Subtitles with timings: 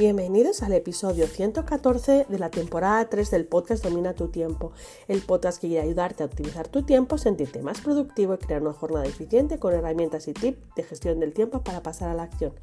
[0.00, 4.72] Bienvenidos al episodio 114 de la temporada 3 del podcast Domina tu tiempo,
[5.08, 8.72] el podcast que quiere ayudarte a optimizar tu tiempo, sentirte más productivo y crear una
[8.72, 12.54] jornada eficiente con herramientas y tips de gestión del tiempo para pasar a la acción.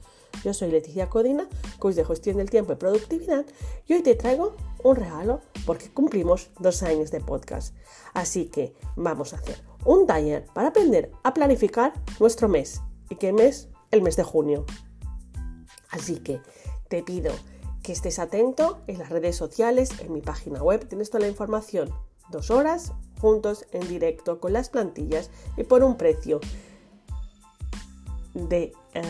[0.44, 1.48] Yo soy Leticia Codina,
[1.78, 3.46] coach de gestión del tiempo y productividad,
[3.86, 7.76] y hoy te traigo un regalo porque cumplimos dos años de podcast.
[8.16, 12.82] Así que vamos a hacer un taller para aprender a planificar nuestro mes.
[13.12, 13.70] ¿Y qué mes?
[13.92, 14.66] El mes de junio.
[15.92, 16.42] Así que
[16.88, 17.32] te pido
[17.84, 21.90] que estés atento en las redes sociales, en mi página web, tienes toda la información.
[22.30, 26.40] Dos horas juntos en directo con las plantillas y por un precio
[28.34, 29.04] de eh,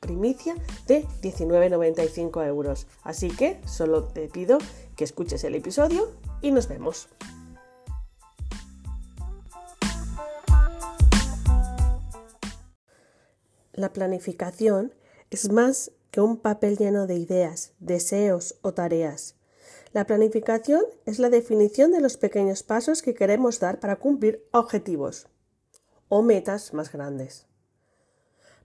[0.00, 0.54] primicia
[0.86, 2.86] de 19,95 euros.
[3.02, 4.58] Así que solo te pido
[4.96, 6.08] que escuches el episodio
[6.40, 7.08] y nos vemos.
[13.72, 14.94] La planificación
[15.30, 19.34] es más que un papel lleno de ideas, deseos o tareas.
[19.92, 25.26] La planificación es la definición de los pequeños pasos que queremos dar para cumplir objetivos
[26.08, 27.46] o metas más grandes.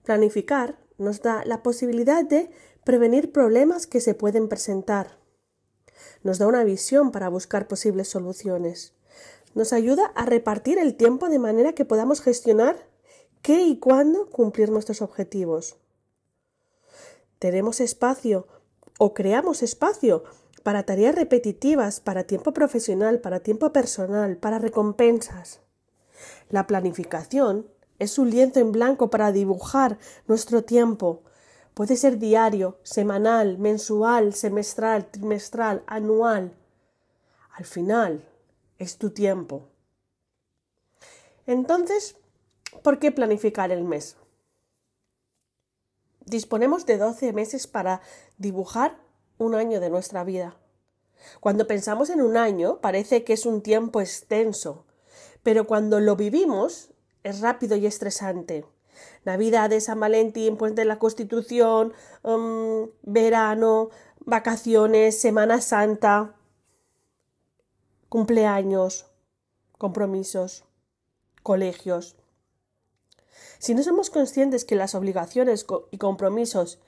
[0.04, 2.50] Planificar nos da la posibilidad de
[2.84, 5.18] prevenir problemas que se pueden presentar.
[6.22, 8.92] Nos da una visión para buscar posibles soluciones.
[9.54, 12.76] Nos ayuda a repartir el tiempo de manera que podamos gestionar
[13.40, 15.78] qué y cuándo cumplir nuestros objetivos
[17.38, 18.46] tenemos espacio
[18.98, 20.24] o creamos espacio
[20.62, 25.60] para tareas repetitivas, para tiempo profesional, para tiempo personal, para recompensas.
[26.48, 27.66] La planificación
[27.98, 31.22] es un lienzo en blanco para dibujar nuestro tiempo.
[31.74, 36.56] Puede ser diario, semanal, mensual, semestral, trimestral, anual.
[37.52, 38.24] Al final,
[38.78, 39.68] es tu tiempo.
[41.46, 42.16] Entonces,
[42.82, 44.16] ¿por qué planificar el mes?
[46.28, 48.02] Disponemos de 12 meses para
[48.36, 48.98] dibujar
[49.38, 50.56] un año de nuestra vida.
[51.40, 54.84] Cuando pensamos en un año parece que es un tiempo extenso,
[55.42, 56.90] pero cuando lo vivimos
[57.24, 58.66] es rápido y estresante.
[59.24, 63.90] Navidad de San Valentín, Puente de la Constitución, um, verano,
[64.20, 66.34] vacaciones, Semana Santa,
[68.08, 69.06] cumpleaños,
[69.78, 70.64] compromisos,
[71.42, 72.16] colegios.
[73.58, 76.78] Si no somos conscientes que las obligaciones y compromisos,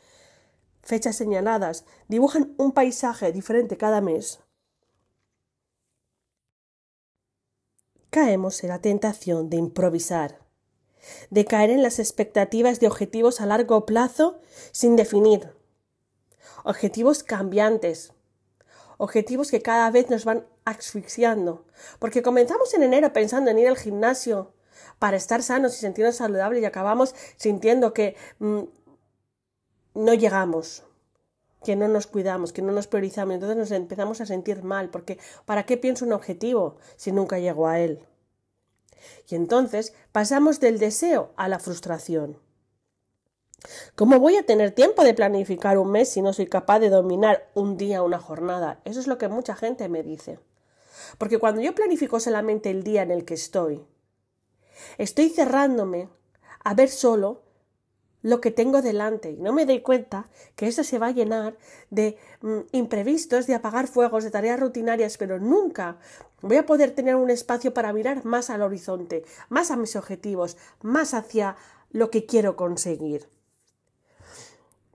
[0.83, 4.41] fechas señaladas, dibujan un paisaje diferente cada mes,
[8.11, 10.41] caemos en la tentación de improvisar,
[11.31, 14.41] de caer en las expectativas de objetivos a largo plazo
[14.73, 15.55] sin definir,
[16.65, 18.13] objetivos cambiantes,
[18.99, 21.65] objetivos que cada vez nos van asfixiando,
[21.99, 24.53] porque comenzamos en enero pensando en ir al gimnasio,
[25.00, 28.61] para estar sanos y sentirnos saludables y acabamos sintiendo que mm,
[29.94, 30.84] no llegamos,
[31.65, 35.19] que no nos cuidamos, que no nos priorizamos, entonces nos empezamos a sentir mal, porque
[35.47, 38.06] ¿para qué pienso un objetivo si nunca llego a él?
[39.27, 42.39] Y entonces pasamos del deseo a la frustración.
[43.94, 47.50] ¿Cómo voy a tener tiempo de planificar un mes si no soy capaz de dominar
[47.55, 48.83] un día, una jornada?
[48.84, 50.39] Eso es lo que mucha gente me dice.
[51.16, 53.83] Porque cuando yo planifico solamente el día en el que estoy,
[54.99, 56.09] Estoy cerrándome
[56.65, 57.43] a ver solo
[58.23, 61.57] lo que tengo delante y no me doy cuenta que eso se va a llenar
[61.91, 65.97] de mm, imprevistos, de apagar fuegos, de tareas rutinarias, pero nunca
[66.43, 70.57] voy a poder tener un espacio para mirar más al horizonte, más a mis objetivos,
[70.83, 71.57] más hacia
[71.91, 73.29] lo que quiero conseguir.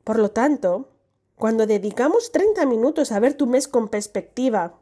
[0.04, 0.90] Por lo tanto,
[1.36, 4.80] cuando dedicamos 30 minutos a ver tu mes con perspectiva,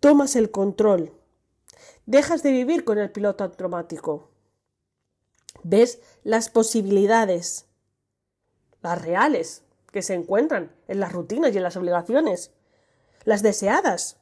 [0.00, 1.12] tomas el control
[2.06, 4.30] Dejas de vivir con el piloto automático.
[5.62, 7.66] Ves las posibilidades,
[8.80, 12.50] las reales, que se encuentran en las rutinas y en las obligaciones,
[13.24, 14.18] las deseadas.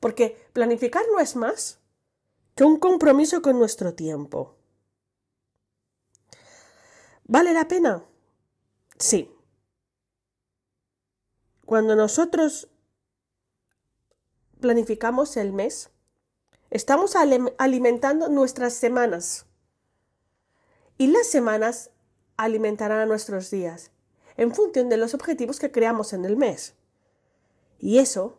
[0.00, 1.80] Porque planificar no es más
[2.54, 4.56] que un compromiso con nuestro tiempo.
[7.24, 8.04] ¿Vale la pena?
[8.98, 9.34] Sí.
[11.64, 12.68] Cuando nosotros
[14.60, 15.90] planificamos el mes,
[16.70, 19.46] Estamos alimentando nuestras semanas.
[20.98, 21.90] Y las semanas
[22.36, 23.90] alimentarán a nuestros días,
[24.36, 26.74] en función de los objetivos que creamos en el mes.
[27.78, 28.38] Y eso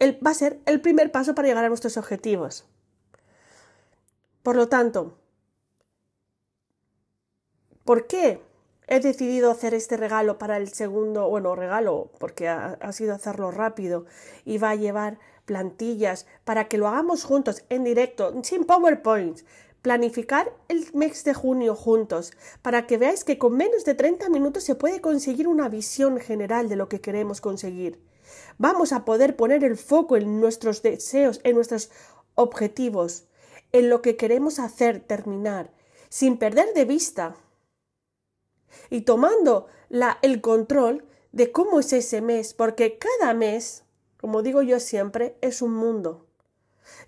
[0.00, 2.66] va a ser el primer paso para llegar a nuestros objetivos.
[4.42, 5.16] Por lo tanto,
[7.84, 8.42] ¿por qué
[8.86, 13.50] he decidido hacer este regalo para el segundo, bueno, regalo, porque ha, ha sido hacerlo
[13.50, 14.04] rápido
[14.44, 19.40] y va a llevar plantillas para que lo hagamos juntos en directo, sin PowerPoint,
[19.82, 22.32] planificar el mes de junio juntos
[22.62, 26.68] para que veáis que con menos de 30 minutos se puede conseguir una visión general
[26.68, 28.00] de lo que queremos conseguir.
[28.56, 31.90] Vamos a poder poner el foco en nuestros deseos, en nuestros
[32.34, 33.26] objetivos,
[33.72, 35.70] en lo que queremos hacer, terminar,
[36.08, 37.36] sin perder de vista
[38.90, 43.83] y tomando la, el control de cómo es ese mes, porque cada mes,
[44.24, 46.24] como digo yo siempre, es un mundo.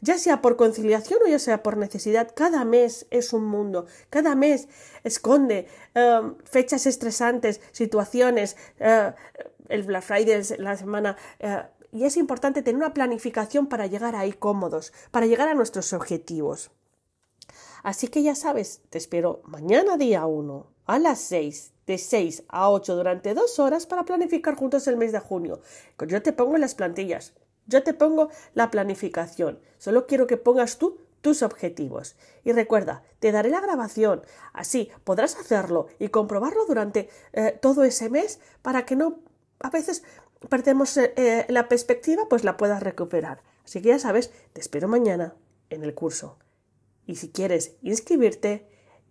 [0.02, 3.86] Ya sea por conciliación o ya sea por necesidad, cada mes es un mundo.
[4.10, 4.68] Cada mes
[5.02, 9.12] esconde um, fechas estresantes, situaciones, uh,
[9.70, 11.16] el Black Friday, la semana.
[11.40, 15.94] Uh, y es importante tener una planificación para llegar ahí cómodos, para llegar a nuestros
[15.94, 16.70] objetivos.
[17.82, 22.70] Así que ya sabes, te espero mañana día 1 a las 6, de 6 a
[22.70, 25.60] 8 durante dos horas para planificar juntos el mes de junio.
[26.06, 27.34] Yo te pongo las plantillas,
[27.66, 29.58] yo te pongo la planificación.
[29.78, 32.16] Solo quiero que pongas tú tus objetivos.
[32.44, 34.22] Y recuerda, te daré la grabación.
[34.52, 39.18] Así podrás hacerlo y comprobarlo durante eh, todo ese mes para que no
[39.58, 40.04] a veces
[40.48, 43.42] perdemos eh, eh, la perspectiva, pues la puedas recuperar.
[43.64, 45.34] Así que ya sabes, te espero mañana
[45.70, 46.38] en el curso.
[47.06, 48.68] Y si quieres inscribirte,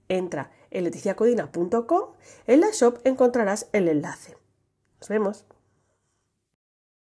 [0.07, 2.09] entra en leticiacodina.com.
[2.47, 4.37] En la shop encontrarás el enlace.
[4.99, 5.45] Nos vemos.